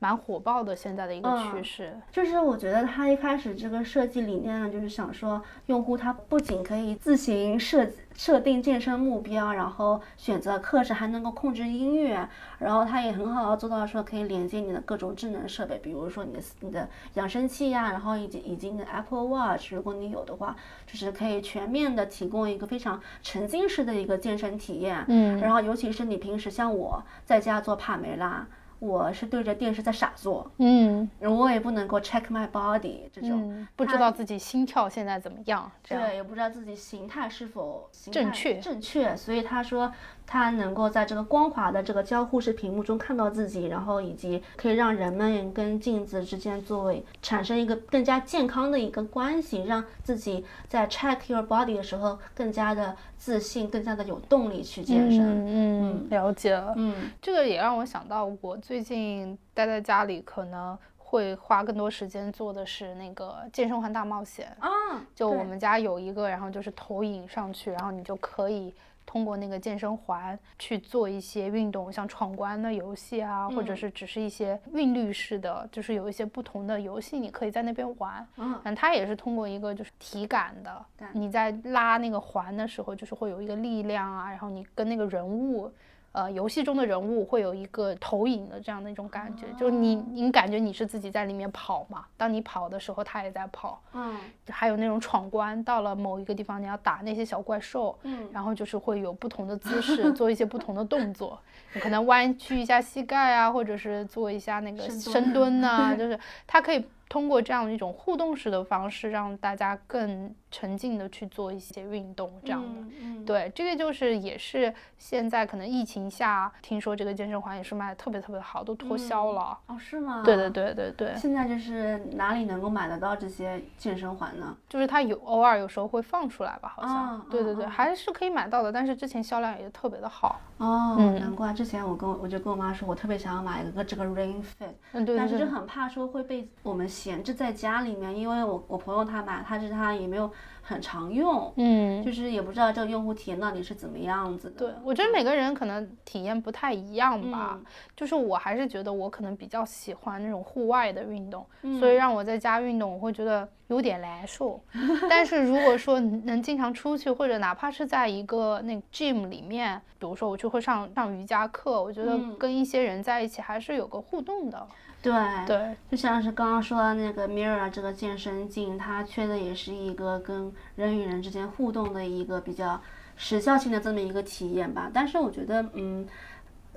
[0.03, 1.97] 蛮火爆的，现在的一个嗯趋势。
[2.11, 12.27] 就是我觉得它一开始这个设计理念呢，就是想说，用户他不仅可以自行设设定健身目标，然后选择课程，还能够控制音乐，
[12.59, 20.53] 然后它也很好的做到说可以连接你的各种智能设备，比如说你的你的扬声器呀、然后以及以及你的 Apple Watch，如果你有的话，
[20.85, 25.05] 就是可以全面的提供一个非常沉浸式的一个健身体验。
[25.07, 28.45] 嗯，然后尤其是你平时像我在家做帕梅拉，
[28.83, 30.51] 我是对着电视在傻做。
[30.57, 36.05] 嗯我也不能够 check my body 这种，嗯，不知道自己心跳现在怎么样，这样。
[36.05, 39.91] 对，也不知道自己形态是否正确正确，所以他说
[40.25, 55.21] 他能够在这个光滑的这个交互式屏幕中看到自己，然后以及可以让人们跟镜子之间作为产生一个更加健康的一个关系，让自己在 check your body 的时候更加的自信，更加的有动力去健身。
[55.21, 56.73] 嗯嗯，了解了。
[56.75, 64.55] 嗯这个也让我想到，我最近待在家里，可能会花更多时间做的是那个健身环大冒险。
[64.59, 64.69] 啊，
[65.13, 68.73] 就我们家有一个，然后就是投影上去，然后你就可以
[69.05, 78.27] 通过那个健身环去做一些运动，像闯关的游戏啊，或者嗯是只是一些韵律式的，就是有一些不同的游戏，你可以在那边玩。
[78.37, 85.71] 嗯嗯，它也是通过一个就是体感的，你在拉那个环的时候，就是会有一个力量啊，然后你跟那个人物。
[86.13, 94.15] 呃，游戏中的人物会有一个投影的这样的一种感觉，就是你你感觉你是自己在里面跑嘛，当你跑的时候，他也在跑，嗯。
[94.49, 101.39] 还有那种闯关，到了某一个地方你要打那些小怪兽，嗯然后就是会有不同的姿势， 做一些不同的动作，
[101.73, 112.81] 你可能弯曲一下膝盖啊，或者是做一下那个深蹲深蹲呐、 就是它可以通过这样一种互动式的方式，让大家更沉浸的去做一些运动，这样的。
[112.81, 119.57] 嗯嗯对，这个就是也是现在可能疫情下，听说这个健身环也是卖的特别特别好，都脱销了。
[119.67, 120.21] 哦，是吗？
[120.23, 120.49] 对对。
[120.53, 124.55] 对对对，现在就是哪里能够买得到这些健身环呢？
[124.69, 126.95] 就是它有偶尔有时候会放出来吧，好像。
[126.95, 130.39] 啊对对对，还是可以买到的，但是之前销量也特别的好。
[130.59, 135.27] 哦，嗯难怪之前我跟我我就跟我妈说，我特别想要买一个这个 Ring Fit，嗯，对但。
[135.27, 140.31] 是就很怕说会被我们闲置在家里面，因为我我朋友他买，他是他也没有
[140.61, 144.67] 很常用，嗯，就是也不知道这个用户体验到底是怎么样子的。
[144.67, 147.57] 对，我觉得每个人可能体验不太一样吧。
[147.59, 154.59] 嗯就是我还是觉得我可能比较喜欢那种户外的运动，嗯所以让我在家运动，我会觉得有点难受。
[155.09, 164.67] 但是如果说能经常出去，或者哪怕是在一个那个 gym 里面，比如说我就会上上瑜伽课，我觉得嗯跟一些人在一起还是有个互动的。
[165.03, 165.13] 对
[165.45, 172.81] 对，就像是刚刚说的那个 Mirror 这个健身镜，它缺的也是一个跟人与人之间互动的一个比较
[173.17, 174.89] 时效性的这么一个体验吧。
[174.93, 176.07] 但是我觉得，嗯，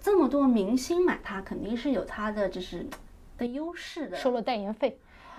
[0.00, 2.84] 这么多明星买它，肯定是有它的就是
[3.38, 4.16] 的优势的。
[4.16, 4.98] 收了代言费。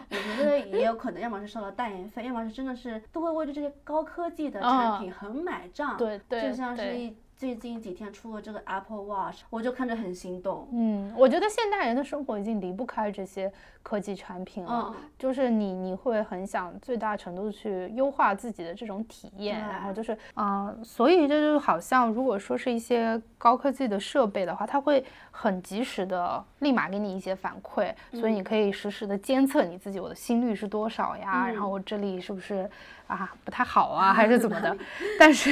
[0.10, 5.98] 我觉得也有可能，要么是收了代言费，要么是真的是都会为这些高科技的产品很买账。
[5.98, 10.68] 对对就像是一最近几天出了这个 Apple Watch，我就看着很心动。
[10.72, 13.54] 嗯，我觉得现代人的生活已经离不开这些
[13.88, 14.96] 科技产品了，嗯。
[15.18, 32.70] 就是你你会很想最大程度去优化自己的这种体验，然后就是啊、呃所以这就好像如果说是一些高科技的设备的话，它会很及时的立马给你一些反馈，所以你可以实时的监测你自己我的心率是多少呀，然后我这里是不是
[33.08, 34.78] 啊不太好啊， 还是怎么的？
[35.18, 35.50] 但是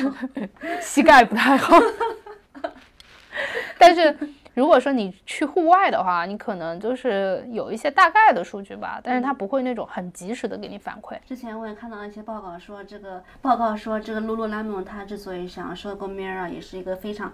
[0.80, 1.74] 膝盖不太好。
[3.78, 4.16] 但是
[4.54, 11.18] 如果说你去户外的话，你可能就是有一些大概的数据吧，但是它不会那种很及时的给你反馈。
[11.26, 17.32] 之前我也看到一些报告说，这个报告说这个 Lululemon 它之所以想收购 Mirror，也是一个非常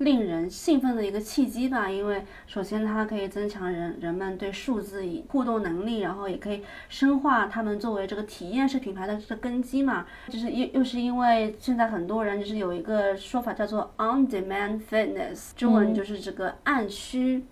[0.00, 1.88] 令人兴奋的一个契机吧。
[1.88, 10.06] 因为首先它可以增强人人们对数字以互动能力，然后也可以深化他们作为这个体验式品牌的这个根基嘛。
[10.28, 17.44] 就是又又是因为现在很多人就是有一个说法叫做 on demand fitness，中文就是这个按需。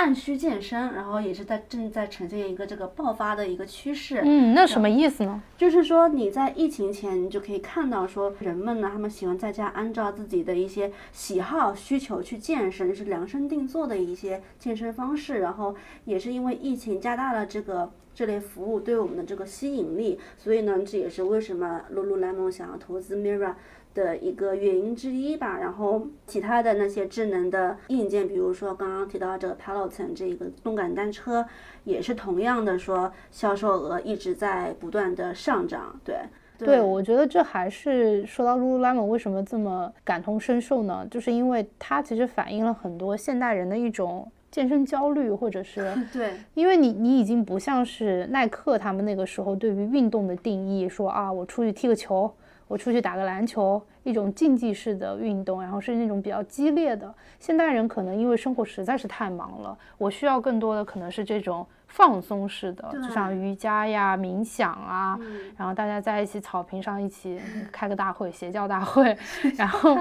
[0.00, 4.22] 按需健身，然后也是在正在呈现一个这个爆发的一个趋势。
[4.24, 5.42] 嗯，那什么意思呢？
[5.58, 15.40] 就是说你在疫情前，你就可以看到说人们呢，他们喜欢在家按照自己的一些喜好需求去健身，是量身定做的一些健身方式。
[15.40, 23.52] 然后也是因为疫情加大了这个这类服务对我们的这个吸引力，所以呢，这也是为什么 Lululemon 想要投资 Mirror。
[23.92, 31.44] 的一个原因之一吧，然后其他的那些智能的硬件，比如说刚刚提到这个 Peloton 这个动感单车，
[31.84, 35.98] 也是同样的说销售额一直在不断的上涨。
[36.04, 36.16] 对，
[36.58, 41.06] 对我觉得这还是说到 Lululemon 为什么这么感同身受呢？
[41.10, 52.32] 就是因为它其实反映了很多现代人的一种健身焦虑，或者是 对，因为你你已经不像是耐克他们那个时候对于运动的定义，说啊我出去踢个球。
[52.70, 57.12] 我出去打个篮球，一种竞技式的运动，然后是那种比较激烈的。
[57.40, 65.18] 现代人可能因为生活实在是太忙了，我需要更多的可能是这种放松式的，就像瑜伽呀、冥想啊，
[65.56, 67.40] 然后大家在一起草坪上一起
[67.72, 69.18] 开个大会，邪教大会，
[69.58, 69.98] 然后。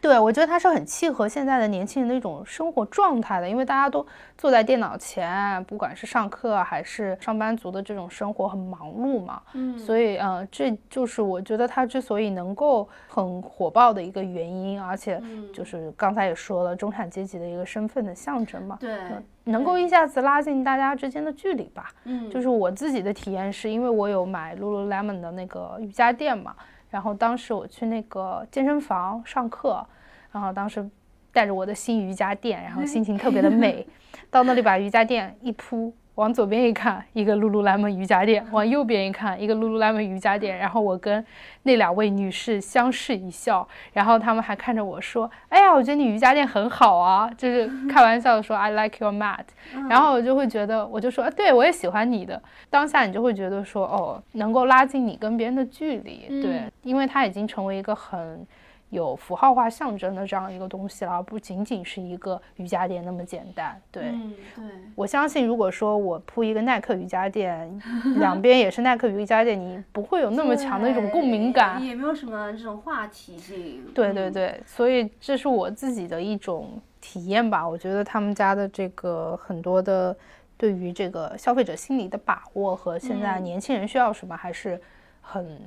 [0.00, 4.04] 对，我觉得它是很契合现在的年轻人的一种生活状态的，因为大家都
[4.36, 18.98] 坐在电脑前，不管是上课还是上班族的这种生活很忙碌嘛，嗯，所以呃，这就是我觉得它之所以能够很火爆的一个原因，而且就是刚才也说了，中产阶级的一个身份的象征嘛，对，
[19.44, 26.54] 能够一下子拉近大家之间的距离吧，嗯，就是我自己的体验是因为我有买 Lululemon 的那个瑜伽垫嘛。
[26.92, 29.84] 然后当时我去那个健身房上课，
[30.30, 30.86] 然后当时
[31.32, 33.84] 带着我的新瑜伽垫，然后心情特别的美，
[34.30, 35.92] 到那里把瑜伽垫一铺。
[36.16, 40.58] 往左边一看，一个 Lululemon 瑜伽垫；往右边一看，一个 Lululemon 瑜伽垫。
[40.58, 41.24] 然后我跟
[41.62, 49.44] 那两位女士相视一笑，然后他们还看着我说：“哎呀，我觉得你瑜伽垫很好啊。”就是 开玩笑的说 “I like your mat”。
[49.88, 58.46] 然后我就会觉得，我就说：“对我也喜欢你的。”当下你就会觉得说：“哦，能够拉近你跟别人的距离。”对，因为它已经成为一个很。
[58.92, 63.80] 有符号化象征的这样一个东西了，而不仅仅是一个瑜伽垫那么简单。
[63.90, 64.12] 对，
[64.54, 67.80] 对，我相信，如果说我铺一个耐克瑜伽垫，
[68.20, 73.82] 两边也是耐克瑜伽垫，你不会有那么强的一种共鸣感，也没有什么这种话题性。
[73.94, 77.66] 对对对，所以这是我自己的一种体验吧。
[77.66, 80.14] 我觉得他们家的这个很多的
[80.58, 84.78] 对于这个消费者心理的把握和现在年轻人需要什么，还是
[85.22, 85.58] 很。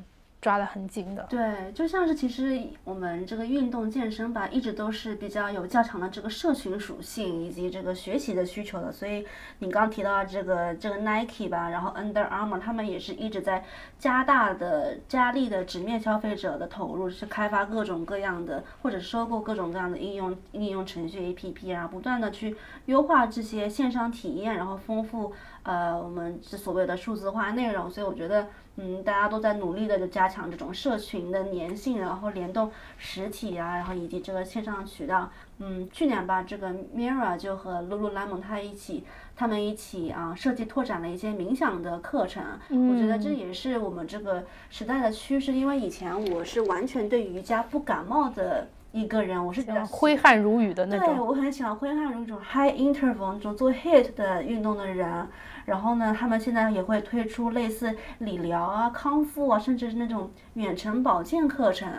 [0.45, 8.91] 抓得很紧的，对，就像是其实我们这个运动健身吧，一直都是比较有较强的这个社群属性以及这个学习的需求的。
[8.91, 9.25] 所以
[9.58, 13.65] 你刚提到这个这个 Nike 吧，然后 Under Armour 他们也是一直在
[13.97, 22.55] 加大的加力的直面消费者的投入，是开发各种各样的或者收购各种各样的应用应用程序 APP，然后不断的去
[22.86, 27.89] 优化这些线上体验，然后丰富呃我们这所谓的数字化内容。
[27.89, 28.45] 所以我觉得。
[28.78, 35.30] 嗯，大家都在努力的就加强这种社群的粘性，然后联动实体啊，然后以及这个线上渠道。
[35.60, 42.44] 嗯，去年吧，这个 Mira 就和 Lululemon 他一起，他们一起啊设计拓展了一些冥想的课程。
[42.68, 51.05] 嗯，我觉得这也是我们这个时代的趋势，因为以前我是完全对瑜伽不感冒的一个人，我是比较挥汗如雨的那种。
[51.05, 55.27] 对，我很喜欢挥汗如雨这种 high interval 那种做 hit 的运动的人。
[55.65, 61.89] 然后呢，他们现在也会推出类似理疗啊、康复啊，甚至是那种远程保健课程。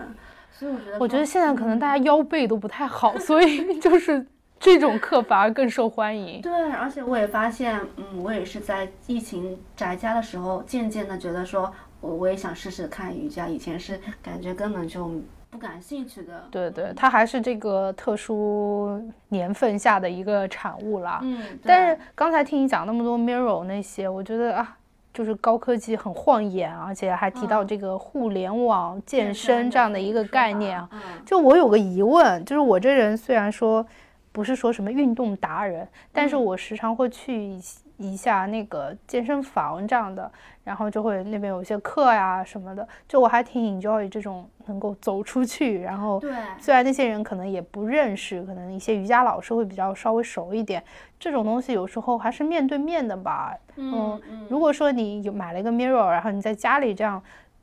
[0.50, 4.26] 所以我觉得，我觉得现在可能大家腰背都不太好，所以就是
[4.58, 6.40] 这种课反而更受欢迎。
[6.42, 13.46] 对，而且我也发现，嗯，我也是在疫情宅家的时候，渐渐的觉得说，我我也想试试看瑜伽。
[13.46, 15.10] 以前是感觉根本就。
[15.56, 21.18] 不感兴趣的，对对，它还是这个特殊年份下的一个产物啦。
[21.22, 24.76] 嗯，但是刚才听你讲那么多 mirror 那些，我觉得啊，
[25.14, 30.90] 就是高科技很晃眼，而且还提到这个互联网健身这样的一个概念啊。
[31.24, 33.86] 就我有个疑问，就是我这人虽然说
[34.32, 37.58] 不是说什么运动达人，但是我时常会去
[37.96, 40.30] 一下那个健身房这样的。
[40.64, 45.80] 然后就会那边有一些课呀什么的，就我还挺 enjoy 这种能够走出去。
[45.80, 50.82] 然后，对，虽然那些人可能也不认识，可能一些瑜伽老师会比较稍微熟一点。
[51.20, 53.56] 这种东西有时候还是面对面的吧。
[53.76, 57.22] 嗯，如果说你有买了一个 mirror，然后你在家里这样，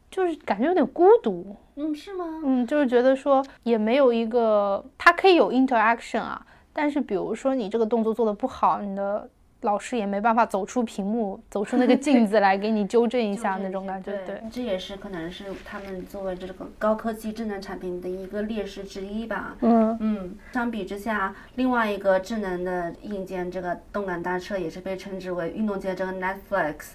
[0.09, 1.53] 就是感觉有点孤独。
[1.75, 2.25] 嗯，是吗？
[2.45, 6.41] 嗯，就是觉得说也没有一个，它可以有 interaction 啊，
[6.71, 9.29] 但是比如说你这个动作做的不好，你的。
[9.63, 14.11] 老师也没办法走出屏幕，走出那个镜子来给你纠正一下那种感觉。
[14.25, 19.55] 对，这也是可能是他们作为这个高科技智能产品的一个劣势之一吧。
[19.61, 26.91] 嗯嗯，相比之下，另外一个智能的硬件，这个动感单车也是被称之为运动界这个 Netflix。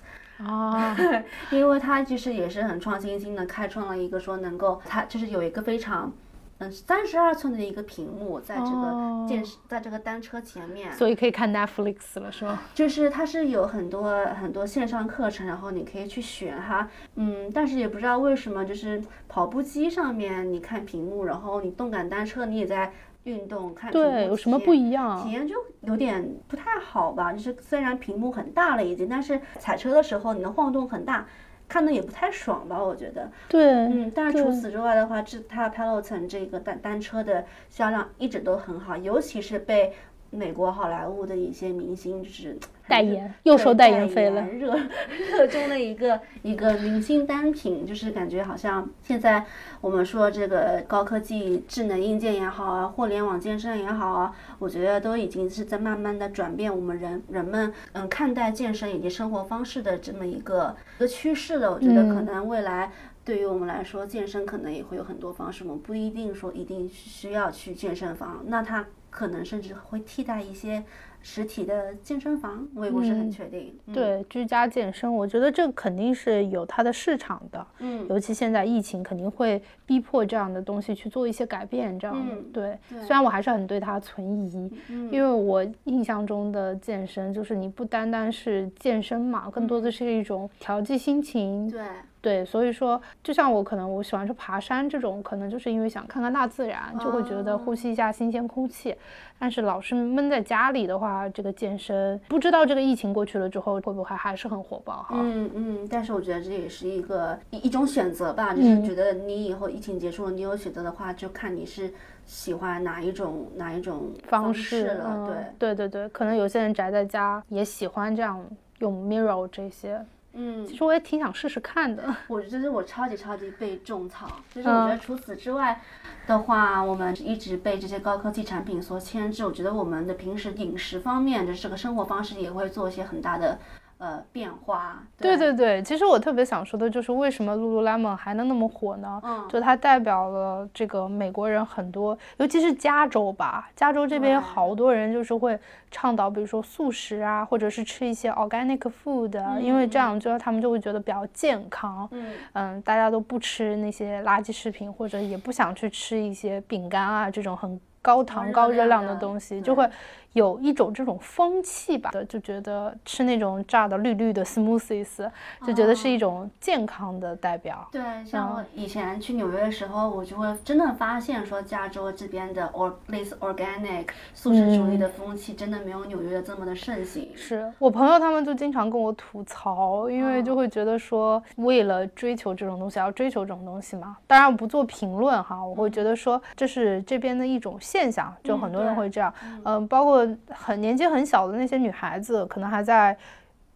[0.47, 0.95] 哦，
[1.51, 6.12] 因为它其实也是很创新性的，开创了一个说能够，它就是有一个非常。
[6.59, 12.61] 嗯，三十二寸的一个屏幕，在这个电视，在这个单车前面，所以可以看 Netflix 了，是吗？
[12.75, 22.93] 就是它是有很多很多线上课程，然后你可以去选哈，嗯，但是也不知道为什么，就是跑步机上面你看屏幕，然后你动感单车你也在
[23.23, 25.23] 运动看对，有什么不一样？
[25.23, 27.33] 体验就有点不太好吧？
[27.33, 31.25] 就是虽然屏幕很大了已经，但是踩车的时候你的晃动很大。
[31.69, 33.31] 看的也不太爽吧，我觉得。
[33.49, 33.62] 对。
[33.62, 39.93] 嗯，但是除此之外的话，这它 Peloton 这个单单车的销量一直都很好，尤其是被。
[40.31, 44.43] 美国好莱坞的一些明星就是代言，又收代言费了。
[44.43, 44.76] 热
[45.33, 49.45] 热衷的一个一个明星单品，就是感觉好像现在
[49.81, 61.72] 我们说这个高科技、智能硬件也好啊，互联网健身也好啊，我觉得都已经是在慢慢的转变我们人人们嗯看待健身以及生活方式的这么一个一个趋势了。
[61.72, 62.93] 我觉得可能未来
[63.24, 68.85] 对于我们来说，健身可能也会有很多方式，我们不一定说一定需要去健身房，那它。
[69.11, 70.83] 可能甚至会替代一些
[71.21, 73.77] 实体的健身房，我也不是很确定。
[73.93, 77.67] 对，居家健身，我觉得这肯定是有它的市场的。
[77.79, 81.99] 嗯，尤其现在疫情肯定会逼迫这样的东西去做一些改变。
[81.99, 82.17] 这样，
[82.53, 82.79] 对。
[82.89, 84.71] 虽然我还是很对它存疑，
[85.11, 91.71] 因为我印象中的健身就是你不单单是健身嘛，更多的是一种调剂心情。
[91.71, 91.85] 对。
[92.21, 98.95] 对，所以说，就像我可能我喜欢去爬山这种，可能就是因为想看看大自然，就会觉得呼吸一下新鲜空气。
[99.39, 105.11] 但是老是闷在家里的话，这个健身不知道这个疫情过去了之后会不会还是很火爆哈？
[105.12, 111.93] 嗯嗯，但是我觉得这也是一个一一种选择吧，就是觉得你以后疫情结束了，你有选择的话，就看你是
[112.27, 115.25] 喜欢哪一种哪一种方式了。
[115.59, 118.45] 对对对对，可能有些人宅在家也喜欢这样
[118.81, 120.05] 用 Mirror 这些。
[120.35, 122.14] 嗯，其实我也挺想试试看的。
[122.29, 124.29] 我觉得我超级超级被种草。
[124.55, 125.81] 就是我觉得除此之外
[126.26, 129.45] 的话，我们一直被这些高科技产品所牵制。
[129.45, 133.59] 我觉得我们的平时饮食方面的这个生活方式也会做一些很大的。
[133.99, 135.03] 呃，变化。
[135.18, 139.20] 对对对，其实我特别想说的就是，为什么 Lululemon 还能那么火呢？
[139.24, 145.59] 嗯，就它代表了这个美国人很多，尤其是加州吧，加州这边好多人就是会
[145.90, 152.09] 倡导，比如说素食啊，或者是吃一些 organic food，因为这样就他们就会觉得比较健康。
[152.12, 157.80] 嗯嗯，大家都不吃那些垃圾食品，或者也不想去吃一些饼干啊这种很。
[158.01, 159.86] 高糖高热量的东西就会
[160.35, 165.31] 有一种这种风气吧，就觉得吃那种炸的绿绿的 smoothies，
[165.66, 167.89] 就觉得是一种健康的代表。
[167.91, 177.31] 对，像我以前去纽约的时候，我就会真的发现说，加州这边的 or 类似 organic 素食主义的风气，真的没有纽约的这么的盛行。
[177.35, 184.16] 是我朋友他们就经常跟我吐槽，因为就会觉得说，为了追求这种东西，要追求这种东西嘛。
[184.26, 187.76] 当然我不做评论哈，我会觉得说，这是这边的一种。
[187.81, 189.33] 现象就很多人会这样，
[189.64, 190.18] 嗯，包括
[190.51, 193.16] 很年纪很小的那些女孩子，可能还在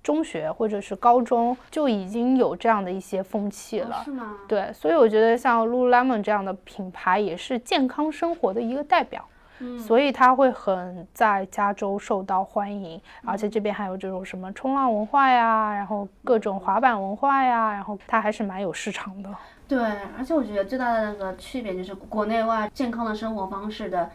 [0.02, 4.36] 中学或者是高中就已经有这样的一些风气了，是吗？
[4.48, 9.24] 对，所以我觉得像 Lululemon 这样的品牌也是健康生活的一个代表，
[9.60, 19.30] 嗯，所以它会很在加州受到欢迎，而且这边还有这种什么冲浪文化呀，然后各种滑板文化呀，然后它还是蛮有市场的。
[19.68, 19.80] 对，
[20.18, 24.10] 而且我觉得最大的那个区别就是国内外健康的生活方式的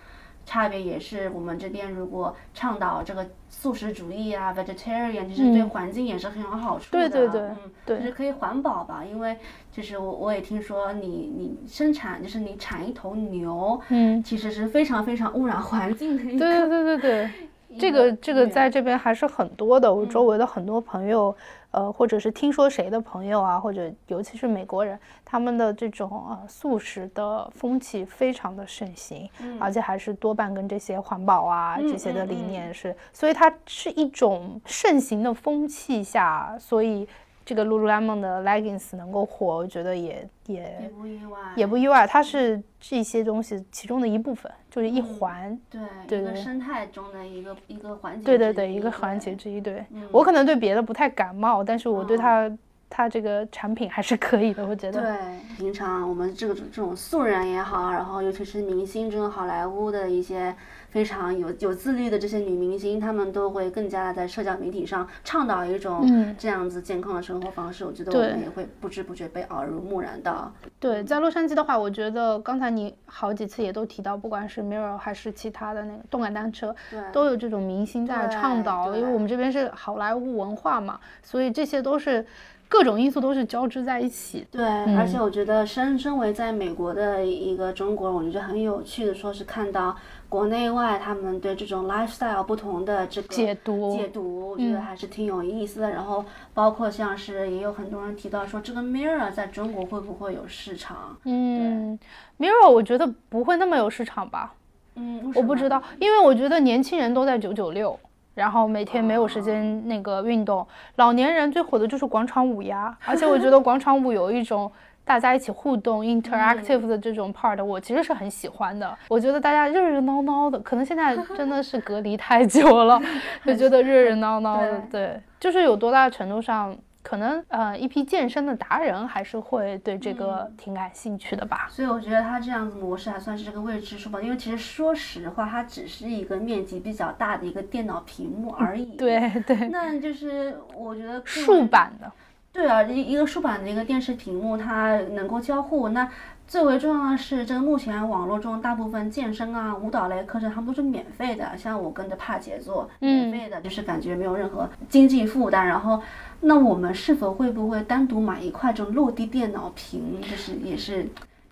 [0.47, 7.09] 差别，也是我们这边如果倡导这个素食主义啊，vegetarian，就是对环境也是很有好处的。
[7.09, 7.41] 对对对，
[7.85, 9.37] 嗯，就是可以环保吧，因为
[9.73, 16.39] 就是我我也听说你你生产就是你产一头牛，嗯，其实是非常非常污染环境的一个。
[16.39, 21.35] 对对对对对，这个这个在这边还是很多的，我周围的很多朋友。
[21.71, 37.07] 呃，或者是听说谁的朋友啊，或者尤其是美国人，他们的这种呃素食的风气非常的盛行，而且还是多半跟这些环保啊这些的理念是，所以它是一种盛行的风气下，所以。
[37.47, 42.05] 这个 Lululemon 的 leggings 能够火，我觉得也也也不意外，也不意外。
[42.05, 45.81] 它是这些东西其中的一部分，就是一环，对，
[46.19, 48.25] 一个生态中的一个一个环节。
[48.25, 49.61] 对对对，一个环节之一。
[49.61, 52.51] 对我可能对别的不太感冒，但是我对它
[52.89, 55.01] 它这个产品还是可以的，我觉得。
[55.01, 60.53] 对，平常我们这个这种素人也好，然后尤其是明星这种好莱坞的一些。
[60.89, 67.85] 非常有有自律的这些女明星，她们都会更加的在社交媒体上倡导一种这样子健康的生活方式。
[67.85, 70.51] 我觉得我们也会不知不觉被耳濡目染到。
[70.79, 76.75] 对，在洛杉矶的话，我觉得刚才你好几次也都提到，不管是 Mirror 还是其他的那个动感单车，
[77.11, 78.95] 都有这种明星在倡导。
[78.95, 82.25] 因为我们这边是好莱坞文化嘛，所以这些都是。
[82.69, 84.45] 各种因素都是交织在一起。
[84.51, 84.65] 对，
[84.95, 89.95] 而且我觉得身身为在美国的一个中国人，我觉得很有趣的，说是看到
[90.27, 95.89] 国内外他们对这种 lifestyle 不同的这个解读，解读，我觉得还是挺有意思的。
[95.89, 101.17] 然后包括像是也有很多人提到说，这个 mirror 在中国会不会有市场？
[101.23, 101.97] 嗯
[102.37, 104.53] ，mirror 我觉得不会那么有市场吧。
[104.95, 107.97] 嗯，我不知道，因为我觉得年轻人都在九九六。
[108.37, 110.65] 然后每天没有时间那个运动，
[110.97, 114.71] 老年人最火的就是广场舞呀，而且我觉得广场舞有一种
[115.03, 118.95] 大家一起互动 interactive 的这种 part，我其实是很喜欢的。
[119.09, 123.01] 我觉得大家热热闹闹的，可能现在真的是隔离太久了，
[123.43, 126.77] 就觉得热热闹闹的， 对，就是有多大程度上。
[127.07, 131.69] 可能呃，一批健身的达人还是会对这个挺感兴趣的吧。
[131.71, 134.21] 所以我觉得他这样子模式还算是这个未知数吧。
[134.21, 138.97] 因为其实说实话，它只是一个面积比较大的一个电脑屏幕而已。
[138.97, 139.69] 对对。
[139.69, 142.11] 那就是我觉得竖版的。
[142.51, 145.87] 对啊，一一个竖版的一个电视屏幕，它能够交互。
[145.89, 146.09] 那
[146.47, 151.57] 最为重要的是，这个目前网络中大部分健身啊、舞蹈类课程，他们都是免费的。
[151.57, 155.67] 像我跟着帕姐做，免费的，就是感觉没有任何经济负担。
[155.67, 156.01] 然后。
[156.39, 161.03] 那我们是否会不会单独买一块这种落地电脑屏，就是也是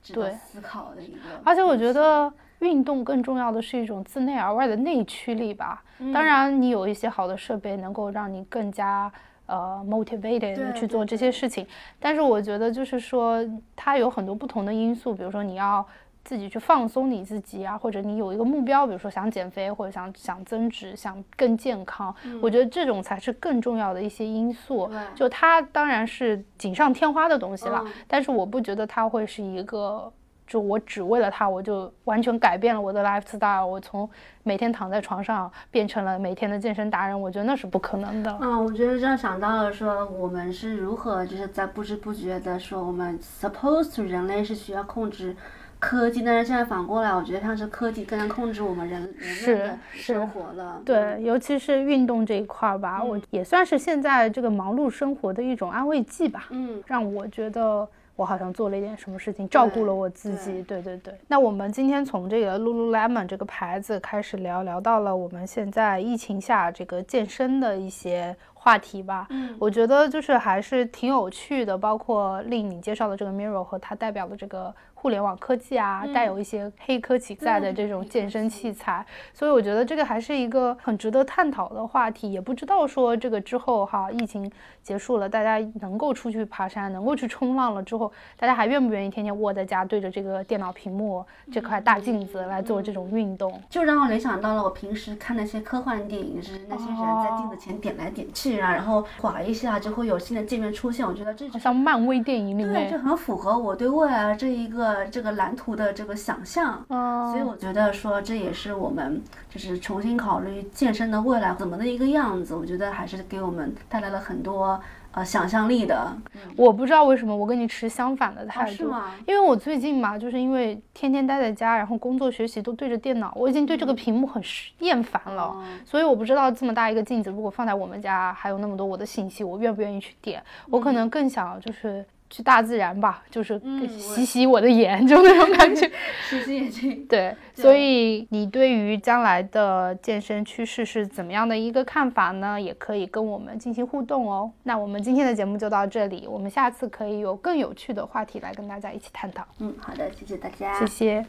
[0.03, 1.21] 值得思考的一个。
[1.43, 5.81] 而且我觉得运动更重要的是一种自内而外的内驱力吧。
[6.13, 9.11] 当然，你有一些好的设备能够让你更加
[9.45, 11.65] 呃 motivated 去做这些事情，
[11.99, 13.43] 但是我觉得就是说
[13.75, 15.85] 它有很多不同的因素，比如说你要。
[16.27, 24.89] 自己去放松你自己啊，或者你有一个目标，比如说想减肥或者想想增值、想更健康，我觉得这种才是更重要的一些因素。
[25.13, 30.11] 就它当然是锦上添花的东西了，但是我不觉得它会是一个，
[30.47, 34.09] 就我只为了它，我就完全改变了我的 lifestyle，我从
[34.43, 38.37] 每天躺在床上变成了每天的健身达人，我觉得那是不可能的。
[38.41, 45.35] 嗯，我觉得这样想到了说，我们是如何就是在不知不觉的说，我们 supposed to 人类是需要控制。
[45.77, 50.81] 科技，但是现在反过来，我觉得像是科技更加控制我们人人类的生活了。
[50.85, 56.45] 对，尤其是运动这一块儿吧，我也算是现在这个忙碌生活的一种安慰剂吧。
[56.49, 60.61] 嗯，让我觉得我好像做了一点什么事情，照顾了我自己。
[60.63, 61.13] 对对对。
[61.27, 69.27] 那我们今天从这个 Lululemon 这个牌子开始聊，聊到了我们现在疫情下这个健身的一些话题吧。
[69.29, 74.73] 嗯，我觉得就是还是挺有趣的，包括令你介绍的这个 Mirror 和它代表的这个。
[75.05, 82.31] 互联网科技啊，带有一些黑科技在的这种健身器材，所以我觉得这个还是一个很值得探讨的话题。
[82.31, 84.51] 也不知道说这个之后哈，疫情
[84.81, 93.61] 结束了，大家能够出去爬山，能够去冲浪了之后，大家还愿不愿意天天窝在家对着这个电脑屏幕这块大镜子来做这种运动？
[93.69, 101.05] 就让我联想到了我平时看那些科幻电影，就是那些人在镜子前点来点去啊，然后划一下就会有新的界面出现。
[101.05, 104.94] 我觉得这就像漫威电影里面，对，就很符合我对未来这一个。
[105.07, 112.55] 这个蓝图的这个想象，所以我觉得说这也是我们就是重新考虑健身的未来怎么的一个样子。
[112.55, 114.79] 我觉得还是给我们带来了很多
[115.11, 116.15] 呃想象力的。
[116.55, 119.11] 我不知道为什么我跟你持相反的态度，是吗？
[119.27, 124.41] 因为我最近嘛，就是因为天天待在家，然后工作学习都对着电脑，我已经对这个屏幕很
[124.79, 125.55] 厌烦了。
[125.85, 130.43] 所以我不知道这么大一个镜子，如果放在我们家，还有那么多我的信息，我愿不愿意去点？
[130.69, 132.05] 我可能更想就是。
[132.29, 133.59] 去大自然吧，就是
[133.97, 135.89] 洗洗我的眼， 就那种感觉。
[136.29, 137.05] 洗洗眼睛。
[137.07, 142.59] 对，所以你对于将来的健身趋势是怎么样的一个看法呢？
[142.59, 144.51] 也可以跟我们进行互动哦。
[144.63, 149.45] 那我们今天的节目就到这里，我们下次可以有更有趣的话题来跟大家一起探讨。
[149.59, 150.79] 嗯，好的，谢谢大家。
[150.79, 151.25] 谢谢。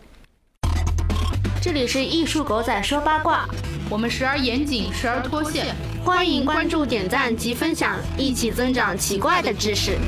[1.60, 3.44] 这里是艺术狗仔说八卦，
[3.90, 5.66] 我们时而严谨，时而脱线，
[6.04, 9.98] 欢迎关注、点赞及分享，一起增长奇怪的知识。